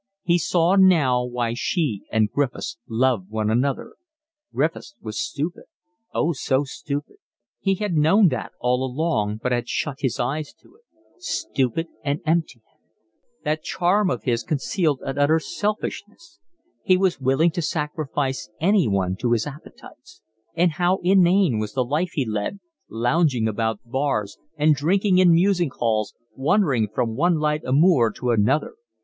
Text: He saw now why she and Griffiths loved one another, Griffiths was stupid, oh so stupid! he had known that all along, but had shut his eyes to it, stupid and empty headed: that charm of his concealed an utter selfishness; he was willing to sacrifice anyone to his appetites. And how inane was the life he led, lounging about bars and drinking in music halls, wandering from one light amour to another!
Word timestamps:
He 0.23 0.39
saw 0.39 0.73
now 0.75 1.23
why 1.23 1.53
she 1.53 2.05
and 2.11 2.31
Griffiths 2.31 2.79
loved 2.89 3.29
one 3.29 3.51
another, 3.51 3.97
Griffiths 4.51 4.95
was 4.99 5.19
stupid, 5.23 5.65
oh 6.11 6.33
so 6.33 6.63
stupid! 6.63 7.17
he 7.59 7.75
had 7.75 7.93
known 7.93 8.29
that 8.29 8.51
all 8.59 8.83
along, 8.83 9.41
but 9.43 9.51
had 9.51 9.69
shut 9.69 9.97
his 9.99 10.19
eyes 10.19 10.53
to 10.53 10.73
it, 10.73 11.21
stupid 11.21 11.87
and 12.03 12.19
empty 12.25 12.63
headed: 12.65 12.89
that 13.43 13.61
charm 13.63 14.09
of 14.09 14.23
his 14.23 14.41
concealed 14.41 15.01
an 15.03 15.19
utter 15.19 15.39
selfishness; 15.39 16.39
he 16.81 16.97
was 16.97 17.21
willing 17.21 17.51
to 17.51 17.61
sacrifice 17.61 18.49
anyone 18.59 19.15
to 19.17 19.33
his 19.33 19.45
appetites. 19.45 20.23
And 20.55 20.71
how 20.71 20.97
inane 21.03 21.59
was 21.59 21.73
the 21.73 21.85
life 21.85 22.09
he 22.13 22.25
led, 22.25 22.59
lounging 22.89 23.47
about 23.47 23.81
bars 23.85 24.39
and 24.57 24.73
drinking 24.73 25.19
in 25.19 25.31
music 25.31 25.73
halls, 25.75 26.15
wandering 26.35 26.89
from 26.89 27.13
one 27.15 27.35
light 27.37 27.61
amour 27.63 28.11
to 28.13 28.31
another! 28.31 28.73